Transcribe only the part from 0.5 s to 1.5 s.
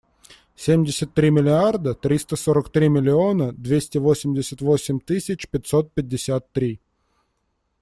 Семьдесят три